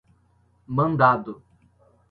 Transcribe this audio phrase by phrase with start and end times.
[0.77, 1.43] mandado